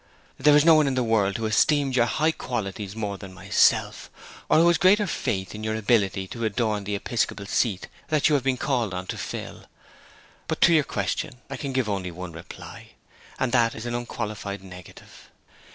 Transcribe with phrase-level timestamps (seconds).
[0.39, 4.09] 'There is no one in the world who esteems your high qualities more than myself,
[4.49, 8.33] or who has greater faith in your ability to adorn the episcopal seat that you
[8.33, 9.65] have been called on to fill.
[10.47, 12.93] But to your question I can give only one reply,
[13.37, 15.29] and that is an unqualified negative.